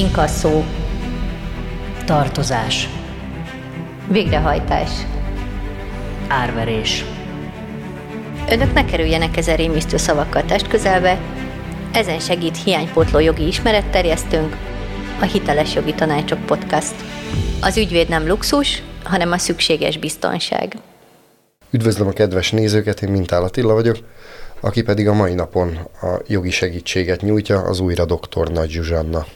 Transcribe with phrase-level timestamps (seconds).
[0.00, 0.64] inkasszó,
[2.04, 2.88] tartozás,
[4.08, 4.90] végrehajtás.
[6.28, 7.04] árverés,
[8.50, 11.20] Önök ne kerüljenek ezen rémisztő szavakkal test közelbe,
[11.92, 14.56] ezen segít hiánypótló jogi ismeretterjesztőnk,
[15.20, 16.94] a Hiteles Jogi Tanácsok Podcast.
[17.60, 20.76] Az ügyvéd nem luxus, hanem a szükséges biztonság.
[21.70, 23.96] Üdvözlöm a kedves nézőket, én Mintál Attila vagyok,
[24.60, 29.26] aki pedig a mai napon a jogi segítséget nyújtja, az újra doktor Nagy Zsuzsanna.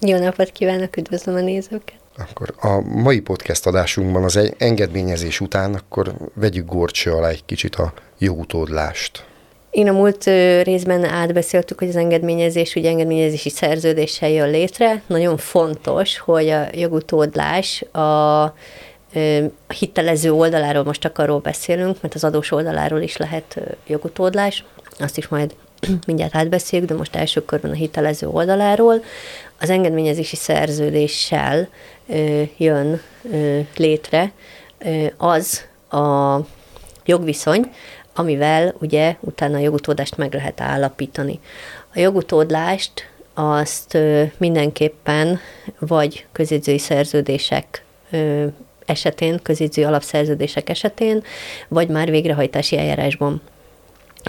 [0.00, 1.94] Jó napot kívánok, üdvözlöm a nézőket!
[2.18, 7.74] Akkor a mai podcast adásunkban az egy engedményezés után akkor vegyük górcső alá egy kicsit
[7.74, 9.24] a jogutódlást.
[9.70, 10.24] Én a múlt
[10.62, 15.02] részben átbeszéltük, hogy az engedményezés, ugye engedményezési szerződéssel jön létre.
[15.06, 18.52] Nagyon fontos, hogy a jogutódlás a, a
[19.78, 24.64] hitelező oldaláról most csak arról beszélünk, mert az adós oldaláról is lehet jogutódlás.
[24.98, 25.54] Azt is majd
[26.06, 29.02] mindjárt átbeszéljük, de most első körben a hitelező oldaláról.
[29.60, 31.68] Az engedményezési szerződéssel
[32.08, 33.00] ö, jön
[33.32, 34.32] ö, létre
[34.78, 36.38] ö, az a
[37.04, 37.70] jogviszony,
[38.14, 41.40] amivel ugye utána a jogutódást meg lehet állapítani.
[41.94, 45.38] A jogutódlást azt ö, mindenképpen
[45.78, 48.46] vagy közjegyzői szerződések ö,
[48.86, 51.22] esetén, közjegyzői alapszerződések esetén,
[51.68, 53.40] vagy már végrehajtási eljárásban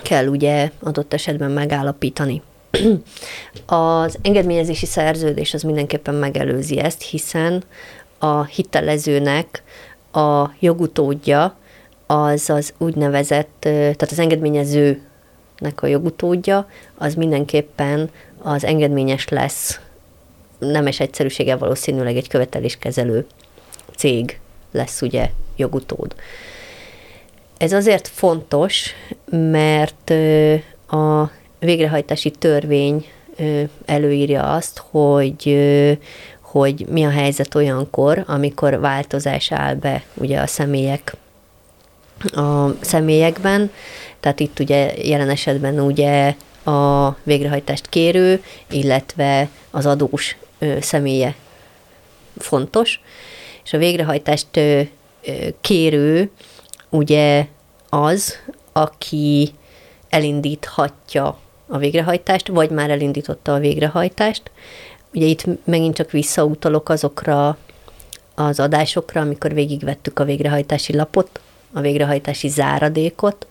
[0.03, 2.41] kell ugye adott esetben megállapítani.
[3.66, 7.64] Az engedményezési szerződés az mindenképpen megelőzi ezt, hiszen
[8.17, 9.64] a hitelezőnek
[10.12, 11.56] a jogutódja
[12.06, 18.09] az az úgynevezett, tehát az engedményezőnek a jogutódja, az mindenképpen
[18.42, 19.80] az engedményes lesz,
[20.59, 23.25] nemes egyszerűséggel valószínűleg egy követeléskezelő
[23.95, 24.40] cég
[24.72, 26.16] lesz ugye jogutód.
[27.58, 28.94] Ez azért fontos,
[29.30, 30.09] mert
[30.88, 33.05] a végrehajtási törvény
[33.85, 35.57] előírja azt, hogy
[36.41, 41.16] hogy mi a helyzet olyankor, amikor változás áll be ugye a személyek
[42.31, 43.72] a személyekben,
[44.19, 50.38] tehát itt ugye jelen esetben ugye a végrehajtást kérő, illetve az adós
[50.79, 51.35] személye
[52.38, 53.01] fontos,
[53.63, 54.59] és a végrehajtást
[55.61, 56.31] kérő
[56.89, 57.45] ugye
[57.89, 58.35] az,
[58.72, 59.51] aki
[60.09, 61.38] elindíthatja
[61.69, 64.52] a végrehajtást, vagy már elindította a végrehajtást.
[65.13, 67.57] Ugye itt megint csak visszautalok azokra
[68.35, 71.40] az adásokra, amikor végigvettük a végrehajtási lapot,
[71.74, 73.47] a végrehajtási záradékot,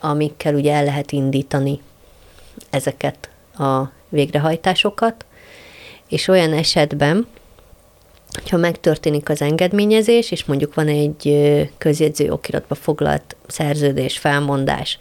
[0.00, 1.80] amikkel ugye el lehet indítani
[2.70, 5.24] ezeket a végrehajtásokat,
[6.08, 7.26] és olyan esetben,
[8.50, 11.36] ha megtörténik az engedményezés, és mondjuk van egy
[11.78, 14.98] közjegyző okiratba foglalt szerződés, felmondás,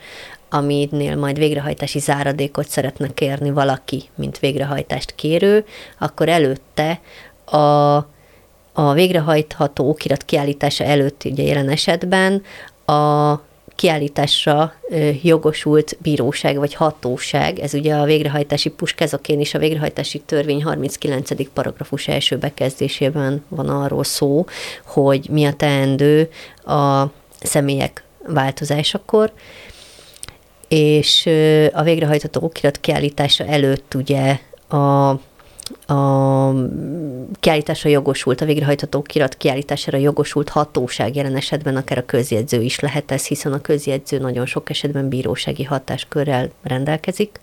[0.57, 5.65] aminél majd végrehajtási záradékot szeretne kérni valaki, mint végrehajtást kérő,
[5.99, 6.99] akkor előtte
[7.45, 7.97] a
[8.77, 12.43] a végrehajtható okirat kiállítása előtt, ugye jelen esetben,
[12.85, 13.35] a
[13.75, 14.73] kiállításra
[15.21, 21.51] jogosult bíróság vagy hatóság, ez ugye a végrehajtási puskázokén is a végrehajtási törvény 39.
[21.53, 24.45] paragrafus első bekezdésében van arról szó,
[24.85, 26.29] hogy mi a teendő
[26.65, 27.05] a
[27.41, 29.31] személyek változásakor,
[30.67, 31.29] és
[31.73, 35.19] a végrehajtható okirat kiállítása előtt ugye a
[35.85, 36.53] a
[37.39, 43.11] kiállításra jogosult, a végrehajtható kirat kiállítására jogosult hatóság jelen esetben akár a közjegyző is lehet
[43.11, 47.39] ez, hiszen a közjegyző nagyon sok esetben bírósági hatáskörrel rendelkezik,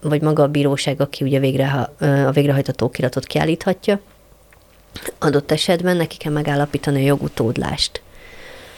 [0.00, 1.90] vagy maga a bíróság, aki ugye végre,
[2.26, 4.00] a végrehajtható kiratot kiállíthatja.
[5.18, 8.02] Adott esetben neki kell megállapítani a jogutódlást.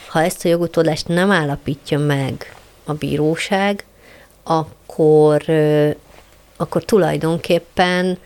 [0.08, 3.84] Ha ezt a jogutódlást nem állapítja meg a bíróság,
[4.42, 5.44] akkor
[6.56, 8.18] akkor tulajdonképpen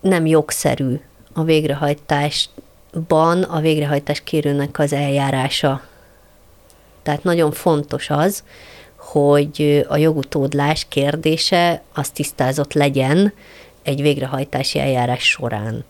[0.00, 1.00] nem jogszerű
[1.32, 5.82] a végrehajtásban a végrehajtás kérőnek az eljárása.
[7.02, 8.44] Tehát nagyon fontos az,
[8.96, 13.32] hogy a jogutódlás kérdése az tisztázott legyen
[13.82, 15.84] egy végrehajtási eljárás során.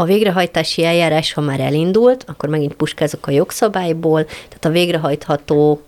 [0.00, 5.82] A végrehajtási eljárás, ha már elindult, akkor megint puskázok a jogszabályból, tehát a végrehajtható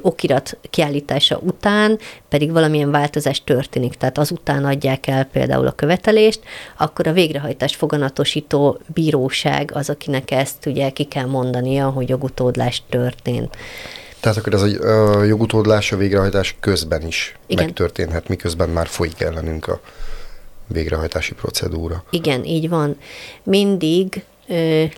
[0.00, 6.40] okirat kiállítása után pedig valamilyen változás történik, tehát azután adják el például a követelést,
[6.76, 13.56] akkor a végrehajtás foganatosító bíróság az, akinek ezt ugye ki kell mondania, hogy jogutódlás történt.
[14.20, 17.64] Tehát akkor ez a jogutódlás a végrehajtás közben is Igen.
[17.64, 19.80] megtörténhet, miközben már folyik ellenünk a
[20.66, 22.04] végrehajtási procedúra.
[22.10, 22.96] Igen, így van.
[23.42, 24.24] Mindig,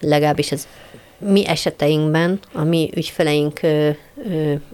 [0.01, 0.67] legalábbis ez
[1.19, 3.61] mi eseteinkben, a mi ügyfeleink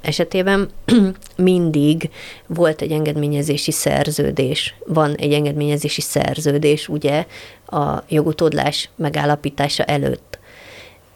[0.00, 0.68] esetében
[1.36, 2.10] mindig
[2.46, 4.74] volt egy engedményezési szerződés.
[4.86, 7.26] Van egy engedményezési szerződés, ugye,
[7.66, 10.38] a jogutódlás megállapítása előtt.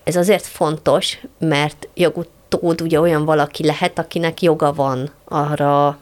[0.04, 5.98] Ez azért fontos, mert jogutód ugye olyan valaki lehet, akinek joga van arra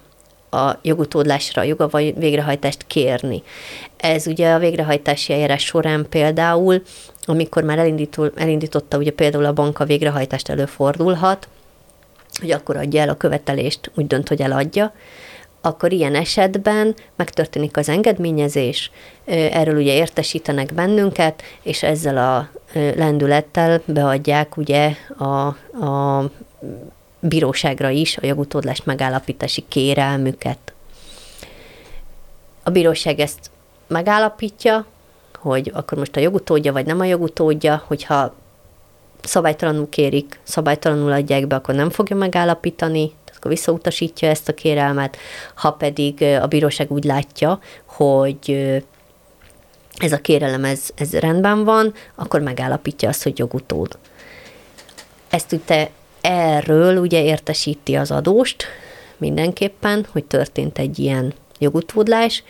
[0.55, 3.43] a jogutódlásra, a joga végrehajtást kérni.
[3.97, 6.83] Ez ugye a végrehajtási eljárás során például
[7.27, 11.49] amikor már elindítul, elindította ugye például a bank a végrehajtást előfordulhat,
[12.41, 14.93] hogy akkor adja el a követelést, úgy dönt, hogy eladja,
[15.61, 18.91] akkor ilyen esetben megtörténik az engedményezés,
[19.27, 25.47] erről ugye értesítenek bennünket, és ezzel a lendülettel beadják ugye a,
[25.85, 26.25] a
[27.29, 30.59] bíróságra is a jogutódlás megállapítási kérelmüket.
[32.63, 33.51] A bíróság ezt
[33.87, 34.87] megállapítja,
[35.39, 38.35] hogy akkor most a jogutódja, vagy nem a jogutódja, hogyha
[39.23, 45.17] szabálytalanul kérik, szabálytalanul adják be, akkor nem fogja megállapítani, tehát akkor visszautasítja ezt a kérelmet,
[45.55, 48.75] ha pedig a bíróság úgy látja, hogy
[49.97, 53.99] ez a kérelem, ez, ez rendben van, akkor megállapítja azt, hogy jogutód.
[55.31, 55.91] Ezt ugye
[56.27, 58.65] erről ugye értesíti az adóst
[59.17, 62.43] mindenképpen, hogy történt egy ilyen jogutódlás,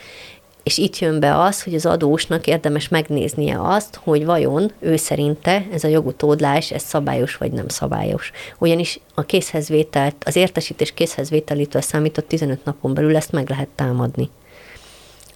[0.63, 5.67] és itt jön be az, hogy az adósnak érdemes megnéznie azt, hogy vajon ő szerinte
[5.73, 8.31] ez a jogutódlás, ez szabályos vagy nem szabályos.
[8.59, 14.31] Ugyanis a készhezvételt, az értesítés készhezvételítől számított 15 napon belül ezt meg lehet támadni.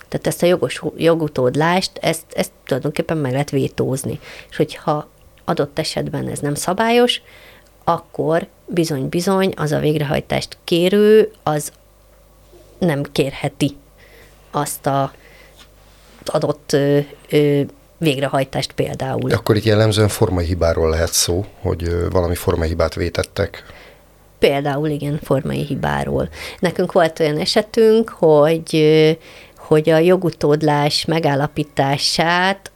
[0.09, 4.21] Tehát ezt a jogos, jogutódlást, ezt, ezt tulajdonképpen meg lehet vétózni.
[4.51, 5.09] És hogyha
[5.45, 7.23] adott esetben ez nem szabályos,
[7.89, 11.73] akkor bizony-bizony az a végrehajtást kérő, az
[12.79, 13.77] nem kérheti
[14.51, 15.13] azt a
[16.25, 16.99] adott ö,
[17.31, 17.61] ö,
[17.99, 19.33] végrehajtást például.
[19.33, 23.65] Akkor itt jellemzően formai hibáról lehet szó, hogy valami formai hibát vétettek.
[24.39, 26.29] Például igen, formai hibáról.
[26.59, 29.17] Nekünk volt olyan esetünk, hogy,
[29.57, 32.71] hogy a jogutódlás megállapítását,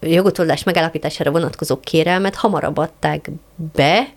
[0.00, 3.30] jogutódlás megállapítására vonatkozó kérelmet hamarabb adták
[3.74, 4.08] be,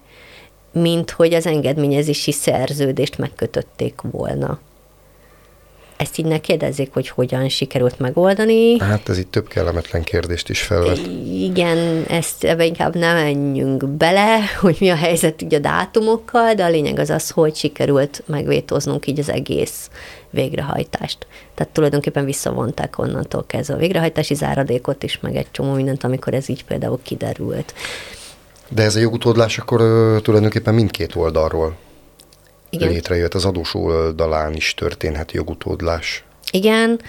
[0.71, 4.59] mint hogy az engedményezési szerződést megkötötték volna.
[5.99, 8.79] Ezt így ne kérdezzék, hogy hogyan sikerült megoldani.
[8.79, 10.99] Hát ez itt több kellemetlen kérdést is felvet.
[11.25, 16.63] Igen, ezt ebbe inkább nem menjünk bele, hogy mi a helyzet ugye a dátumokkal, de
[16.63, 19.89] a lényeg az az, hogy sikerült megvétóznunk így az egész
[20.29, 21.27] végrehajtást.
[21.55, 26.49] Tehát tulajdonképpen visszavonták onnantól kezdve a végrehajtási záradékot is, meg egy csomó mindent, amikor ez
[26.49, 27.73] így például kiderült.
[28.69, 31.75] De ez a jogutódlás akkor ö, tulajdonképpen mindkét oldalról
[32.69, 32.89] Igen.
[32.89, 33.33] létrejött.
[33.33, 36.23] Az adós oldalán is történhet jogutódlás.
[36.51, 37.01] Igen,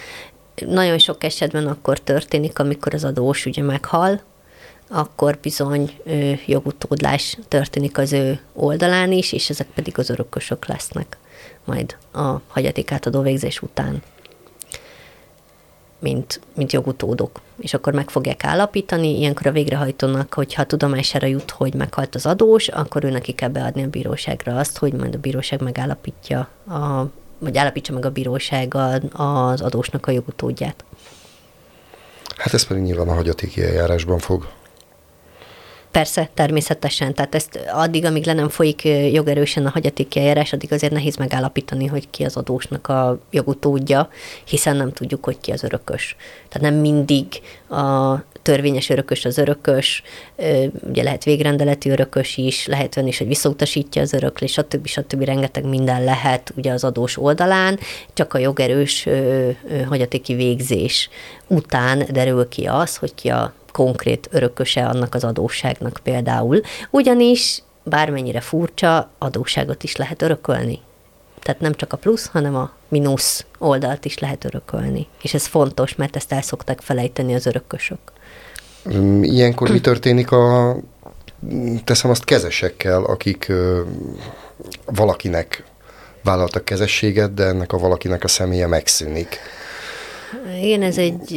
[0.55, 4.21] nagyon sok esetben akkor történik, amikor az adós ugye meghal,
[4.89, 11.17] akkor bizony ö, jogutódlás történik az ő oldalán is, és ezek pedig az örökösök lesznek
[11.65, 14.03] majd a hagyatékátadó végzés után
[16.01, 17.41] mint, mint jogutódok.
[17.59, 22.69] És akkor meg fogják állapítani, ilyenkor a végrehajtónak, hogyha tudomására jut, hogy meghalt az adós,
[22.69, 27.05] akkor ő neki kell beadni a bíróságra azt, hogy majd a bíróság megállapítja, a,
[27.39, 28.75] vagy állapítsa meg a bíróság
[29.13, 30.85] az adósnak a jogutódját.
[32.37, 34.49] Hát ez pedig nyilván a hagyatéki eljárásban fog
[35.91, 37.15] Persze, természetesen.
[37.15, 41.87] Tehát ezt addig, amíg le nem folyik jogerősen a hagyatéki eljárás, addig azért nehéz megállapítani,
[41.87, 44.09] hogy ki az adósnak a jogutódja,
[44.45, 46.17] hiszen nem tudjuk, hogy ki az örökös.
[46.49, 47.27] Tehát nem mindig
[47.69, 50.03] a törvényes örökös az örökös,
[50.89, 54.87] ugye lehet végrendeleti örökös is, lehet olyan is, hogy visszautasítja az öröklés, stb.
[54.87, 55.23] stb.
[55.23, 57.79] rengeteg minden lehet ugye az adós oldalán,
[58.15, 59.09] csak a jogerős
[59.89, 61.09] hagyatéki végzés
[61.47, 66.61] után derül ki az, hogy ki a konkrét örököse annak az adósságnak például.
[66.91, 70.79] Ugyanis bármennyire furcsa, adósságot is lehet örökölni.
[71.43, 75.07] Tehát nem csak a plusz, hanem a mínusz oldalt is lehet örökölni.
[75.23, 77.99] És ez fontos, mert ezt el szokták felejteni az örökösök.
[79.21, 80.77] Ilyenkor mi történik a,
[81.85, 83.81] teszem azt kezesekkel, akik ö,
[84.85, 85.65] valakinek
[86.23, 89.39] vállaltak kezességet, de ennek a valakinek a személye megszűnik.
[90.63, 91.33] Igen, ez egy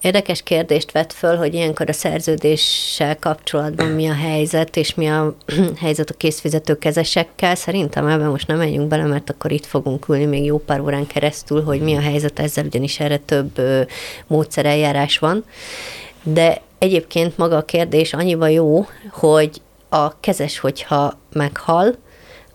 [0.00, 5.34] Érdekes kérdést vett föl, hogy ilyenkor a szerződéssel kapcsolatban mi a helyzet, és mi a
[5.80, 7.54] helyzet a készfizető kezesekkel.
[7.54, 11.06] Szerintem ebben most nem menjünk bele, mert akkor itt fogunk ülni még jó pár órán
[11.06, 13.60] keresztül, hogy mi a helyzet ezzel, ugyanis erre több
[14.26, 15.44] módszereljárás van.
[16.22, 21.96] De egyébként maga a kérdés annyiba jó, hogy a kezes, hogyha meghal,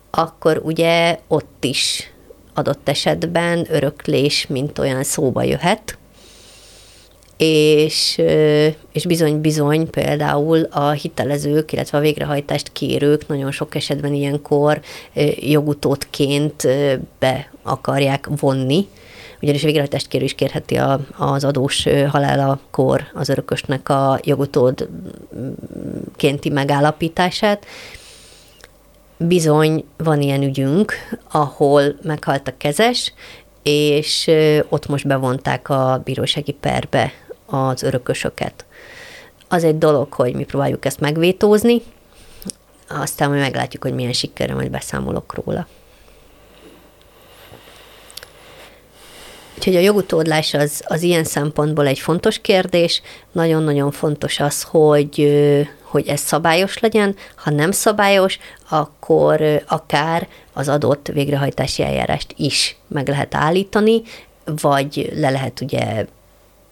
[0.09, 2.11] akkor ugye ott is
[2.53, 5.97] adott esetben öröklés, mint olyan szóba jöhet,
[7.37, 8.21] és,
[8.91, 14.81] és bizony-bizony például a hitelezők, illetve a végrehajtást kérők nagyon sok esetben ilyenkor
[15.35, 16.67] jogutótként
[17.19, 18.87] be akarják vonni,
[19.41, 24.89] ugyanis a végrehajtást kérő is kérheti a, az adós halálakor az örökösnek a jogutód
[26.15, 27.65] kénti megállapítását.
[29.17, 30.93] Bizony van ilyen ügyünk,
[31.31, 33.13] ahol meghalt a kezes,
[33.63, 34.31] és
[34.69, 37.11] ott most bevonták a bírósági perbe
[37.55, 38.65] az örökösöket.
[39.47, 41.81] Az egy dolog, hogy mi próbáljuk ezt megvétózni,
[42.89, 45.67] aztán majd meglátjuk, hogy milyen sikerre majd beszámolok róla.
[49.57, 53.01] Úgyhogy a jogutódlás az, az ilyen szempontból egy fontos kérdés.
[53.31, 55.37] Nagyon-nagyon fontos az, hogy,
[55.81, 57.15] hogy ez szabályos legyen.
[57.35, 64.01] Ha nem szabályos, akkor akár az adott végrehajtási eljárást is meg lehet állítani,
[64.45, 66.05] vagy le lehet ugye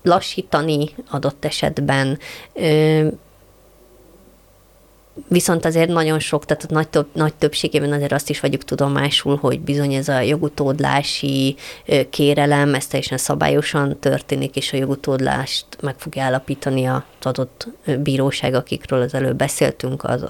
[0.04, 2.20] lassítani adott esetben.
[5.28, 9.60] Viszont azért nagyon sok, tehát nagy, több, nagy többségében azért azt is vagyunk tudomásul, hogy
[9.60, 11.56] bizony ez a jogutódlási
[12.10, 17.68] kérelem, ez teljesen szabályosan történik, és a jogutódlást meg fogja állapítani az adott
[18.00, 20.24] bíróság, akikről az előbb beszéltünk, az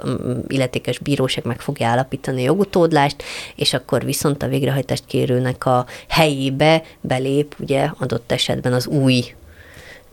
[0.47, 3.23] illetékes bíróság meg fogja állapítani a jogutódlást,
[3.55, 9.33] és akkor viszont a végrehajtást kérőnek a helyébe belép ugye adott esetben az új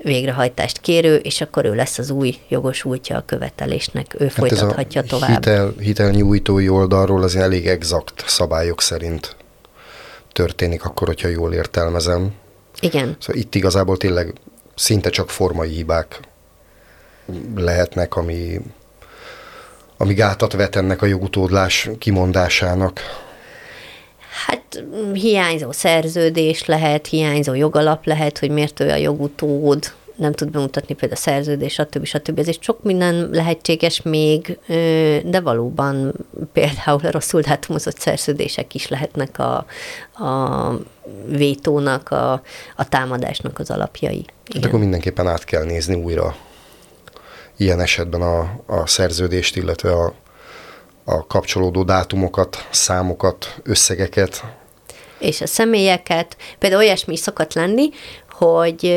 [0.03, 5.07] végrehajtást kérő, és akkor ő lesz az új jogosultja a követelésnek, ő hát folytathatja ez
[5.07, 5.31] a tovább.
[5.31, 9.37] Hitel, hitelnyújtói oldalról az elég exakt szabályok szerint
[10.33, 12.35] történik akkor, hogyha jól értelmezem.
[12.81, 13.17] Igen.
[13.19, 14.33] Szóval itt igazából tényleg
[14.75, 16.21] szinte csak formai hibák
[17.55, 18.61] lehetnek, ami,
[19.97, 23.01] ami gátat vet ennek a jogutódlás kimondásának.
[24.47, 30.95] Hát hiányzó szerződés lehet, hiányzó jogalap lehet, hogy miért ő a jogutód, nem tud bemutatni
[30.95, 32.05] például a szerződés, stb.
[32.05, 32.39] stb.
[32.39, 34.59] Ez is sok minden lehetséges még,
[35.25, 36.15] de valóban
[36.53, 39.67] például a rosszul dátumozott szerződések is lehetnek a,
[40.25, 40.79] a
[41.27, 42.33] vétónak, a,
[42.77, 44.25] a támadásnak az alapjai.
[44.55, 46.37] Hát akkor mindenképpen át kell nézni újra
[47.57, 50.15] ilyen esetben a, a szerződést, illetve a
[51.05, 54.45] a kapcsolódó dátumokat, számokat, összegeket.
[55.19, 56.37] És a személyeket.
[56.59, 57.89] Például olyasmi is szokott lenni,
[58.31, 58.95] hogy,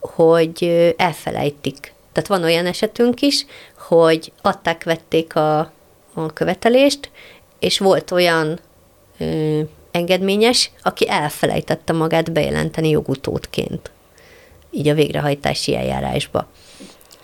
[0.00, 0.64] hogy
[0.96, 1.92] elfelejtik.
[2.12, 3.46] Tehát van olyan esetünk is,
[3.78, 5.58] hogy adták, vették a,
[6.14, 7.10] a követelést,
[7.58, 8.60] és volt olyan
[9.18, 13.90] ö, engedményes, aki elfelejtette magát bejelenteni jogutódként,
[14.70, 16.48] így a végrehajtási eljárásba.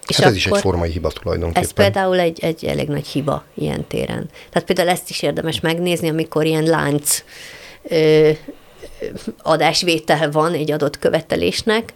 [0.09, 1.63] És hát ez is egy formai hiba tulajdonképpen.
[1.63, 4.29] Ez például egy, egy elég nagy hiba ilyen téren.
[4.51, 7.23] Tehát például ezt is érdemes megnézni, amikor ilyen lánc
[7.83, 8.31] ö,
[9.43, 11.95] adásvétel van egy adott követelésnek,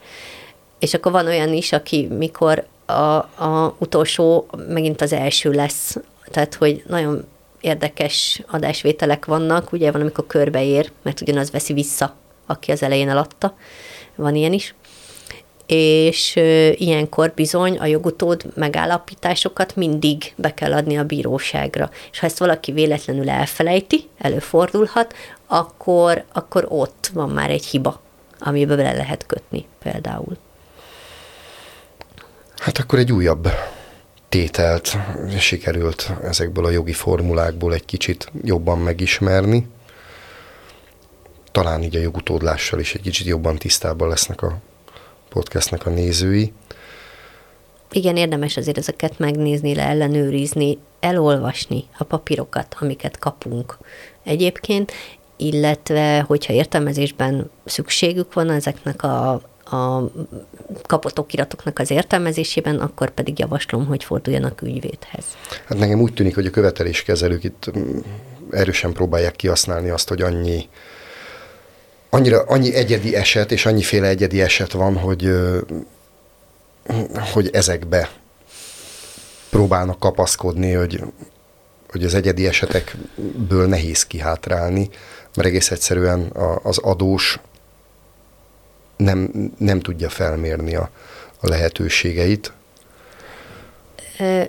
[0.78, 5.96] és akkor van olyan is, aki mikor a, a utolsó megint az első lesz.
[6.24, 7.24] Tehát, hogy nagyon
[7.60, 12.14] érdekes adásvételek vannak, ugye van, amikor körbeér, mert ugyanaz veszi vissza,
[12.46, 13.56] aki az elején eladta.
[14.14, 14.74] Van ilyen is
[15.70, 16.36] és
[16.74, 21.90] ilyenkor bizony a jogutód megállapításokat mindig be kell adni a bíróságra.
[22.12, 25.14] És ha ezt valaki véletlenül elfelejti, előfordulhat,
[25.46, 28.00] akkor, akkor ott van már egy hiba,
[28.38, 30.36] amiben bele lehet kötni például.
[32.56, 33.48] Hát akkor egy újabb
[34.28, 34.96] tételt
[35.38, 39.68] sikerült ezekből a jogi formulákból egy kicsit jobban megismerni.
[41.52, 44.58] Talán így a jogutódlással is egy kicsit jobban tisztában lesznek a
[45.30, 46.52] podcastnek a nézői.
[47.92, 53.78] Igen, érdemes azért ezeket megnézni, leellenőrizni, elolvasni a papírokat, amiket kapunk
[54.24, 54.92] egyébként,
[55.36, 59.30] illetve hogyha értelmezésben szükségük van ezeknek a,
[59.64, 60.10] a
[60.82, 65.24] kapott okiratoknak az értelmezésében, akkor pedig javaslom, hogy forduljanak ügyvédhez.
[65.66, 67.98] Hát nekem úgy tűnik, hogy a követeléskezelők itt mm,
[68.50, 70.68] erősen próbálják kihasználni azt, hogy annyi
[72.10, 75.34] annyira, annyi egyedi eset, és annyiféle egyedi eset van, hogy,
[77.32, 78.10] hogy ezekbe
[79.50, 81.02] próbálnak kapaszkodni, hogy,
[81.90, 84.90] hogy az egyedi esetekből nehéz kihátrálni,
[85.34, 87.40] mert egész egyszerűen az adós
[88.96, 90.90] nem, nem tudja felmérni a,
[91.40, 92.52] a lehetőségeit.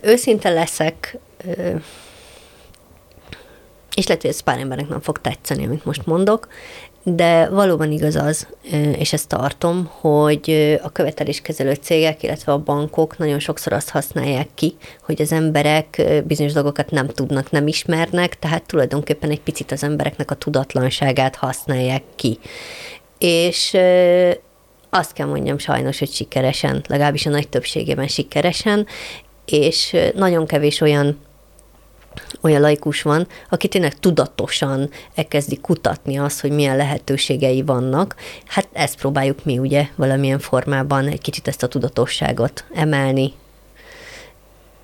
[0.01, 1.17] Őszinte leszek,
[3.95, 6.47] és lehet, hogy ez pár embernek nem fog tetszeni, amit most mondok,
[7.03, 8.47] de valóban igaz az,
[8.97, 14.75] és ezt tartom, hogy a követeléskezelő cégek, illetve a bankok nagyon sokszor azt használják ki,
[15.01, 20.31] hogy az emberek bizonyos dolgokat nem tudnak, nem ismernek, tehát tulajdonképpen egy picit az embereknek
[20.31, 22.39] a tudatlanságát használják ki.
[23.17, 23.77] És
[24.89, 28.87] azt kell mondjam sajnos, hogy sikeresen, legalábbis a nagy többségében sikeresen,
[29.45, 31.19] és nagyon kevés olyan
[32.41, 38.15] olyan laikus van, aki tényleg tudatosan elkezdi kutatni azt, hogy milyen lehetőségei vannak.
[38.45, 43.33] Hát ezt próbáljuk mi ugye valamilyen formában egy kicsit ezt a tudatosságot emelni,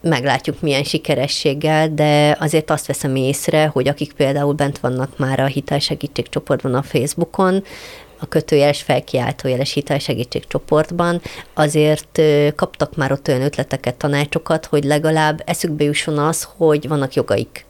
[0.01, 5.45] meglátjuk milyen sikerességgel, de azért azt veszem észre, hogy akik például bent vannak már a
[5.45, 7.63] hitelsegítségcsoportban a Facebookon,
[8.19, 11.21] a kötőjeles felkiáltójeles hitelsegítségcsoportban,
[11.53, 12.21] azért
[12.55, 17.65] kaptak már ott olyan ötleteket, tanácsokat, hogy legalább eszükbe jusson az, hogy vannak jogaik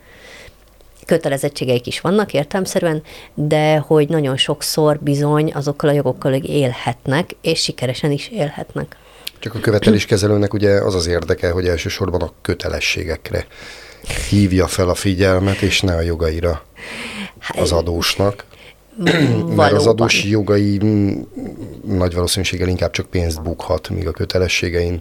[1.06, 3.02] kötelezettségeik is vannak értelmszerűen,
[3.34, 8.96] de hogy nagyon sokszor bizony azokkal a jogokkal élhetnek, és sikeresen is élhetnek.
[9.40, 13.48] Csak a követeléskezelőnek ugye az az érdeke, hogy elsősorban a kötelességekre
[14.30, 16.64] hívja fel a figyelmet, és ne a jogaira
[17.40, 18.46] hát, az adósnak.
[19.56, 20.78] Mert az adós jogai
[21.86, 25.00] nagy valószínűséggel inkább csak pénzt bukhat, míg a kötelességein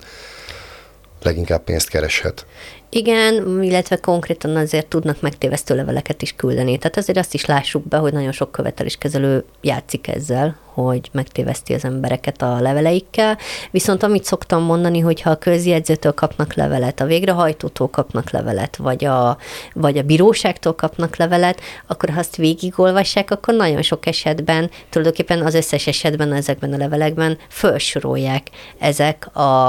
[1.22, 2.46] leginkább pénzt kereshet.
[2.90, 6.78] Igen, illetve konkrétan azért tudnak megtévesztő leveleket is küldeni.
[6.78, 11.84] Tehát azért azt is lássuk be, hogy nagyon sok követeléskezelő játszik ezzel, hogy megtéveszti az
[11.84, 13.38] embereket a leveleikkel.
[13.70, 19.04] Viszont amit szoktam mondani, hogy ha a közjegyzőtől kapnak levelet, a végrehajtótól kapnak levelet, vagy
[19.04, 19.36] a,
[19.74, 25.54] vagy a bíróságtól kapnak levelet, akkor ha azt végigolvassák, akkor nagyon sok esetben, tulajdonképpen az
[25.54, 29.68] összes esetben ezekben a levelekben felsorolják ezek a,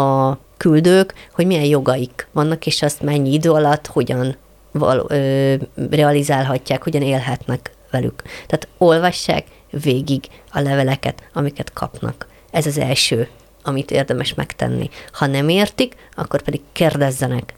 [0.00, 4.36] a küldők, hogy milyen jogaik vannak, és azt mennyi idő alatt hogyan
[4.72, 5.54] val- ö,
[5.90, 8.22] realizálhatják, hogyan élhetnek velük.
[8.46, 12.26] Tehát olvassák végig a leveleket, amiket kapnak.
[12.50, 13.28] Ez az első,
[13.62, 14.90] amit érdemes megtenni.
[15.12, 17.54] Ha nem értik, akkor pedig kérdezzenek,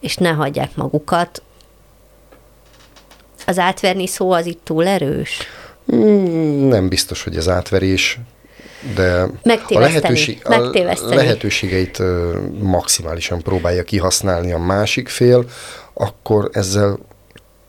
[0.00, 1.42] és ne hagyják magukat.
[3.46, 5.38] Az átverni szó az itt túl erős?
[5.86, 8.18] Hmm, nem biztos, hogy az átverés
[8.94, 9.26] de
[9.68, 12.02] a, lehetőség, a lehetőségeit
[12.60, 15.44] maximálisan próbálja kihasználni a másik fél,
[15.92, 16.98] akkor ezzel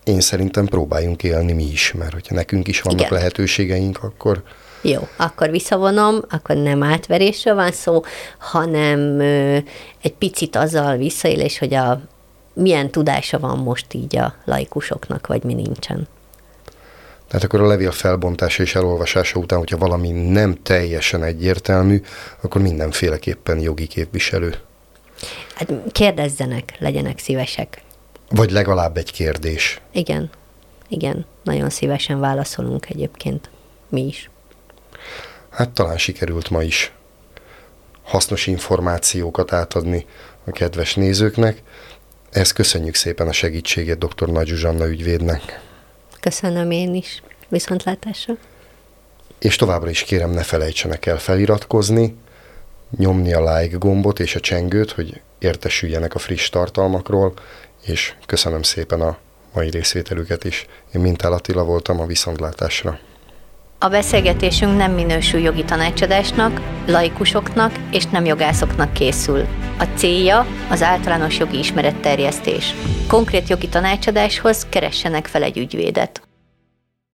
[0.04, 3.14] én szerintem próbáljunk élni mi is, mert hogyha nekünk is vannak Igen.
[3.14, 4.44] lehetőségeink, akkor...
[4.82, 8.04] Jó, akkor visszavonom, akkor nem átverésről van szó,
[8.38, 9.58] hanem ö,
[10.02, 12.02] egy picit azzal visszaélés, hogy a
[12.54, 16.08] milyen tudása van most így a laikusoknak, vagy mi nincsen.
[17.28, 22.02] Tehát akkor a levél felbontása és elolvasása után, hogyha valami nem teljesen egyértelmű,
[22.42, 24.56] akkor mindenféleképpen jogi képviselő.
[25.56, 27.83] Hát kérdezzenek, legyenek szívesek.
[28.36, 29.82] Vagy legalább egy kérdés.
[29.92, 30.30] Igen,
[30.88, 33.50] igen, nagyon szívesen válaszolunk egyébként,
[33.90, 34.30] mi is.
[35.50, 36.92] Hát talán sikerült ma is
[38.04, 40.06] hasznos információkat átadni
[40.44, 41.62] a kedves nézőknek.
[42.32, 44.30] Ezt köszönjük szépen a segítségét dr.
[44.30, 45.62] Nagy Zsuzsanna ügyvédnek.
[46.20, 47.24] Köszönöm én is.
[47.48, 48.34] Viszontlátásra.
[49.40, 52.16] És továbbra is kérem, ne felejtsenek el feliratkozni,
[52.98, 57.34] nyomni a like gombot és a csengőt, hogy értesüljenek a friss tartalmakról,
[57.86, 59.18] és köszönöm szépen a
[59.54, 60.66] mai részvételüket is.
[60.94, 63.00] Én Mintál Attila voltam a viszontlátásra.
[63.80, 69.48] A beszélgetésünk nem minősül jogi tanácsadásnak, laikusoknak és nem jogászoknak készül.
[69.80, 72.74] A célja az általános jogi ismeretterjesztés.
[73.08, 76.22] Konkrét jogi tanácsadáshoz keressenek fel egy ügyvédet.